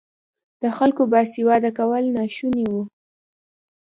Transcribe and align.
د 0.61 0.63
خلکو 0.77 1.01
باسواده 1.11 1.69
کول 1.77 2.03
ناشوني 2.17 2.65
وو. 2.71 2.83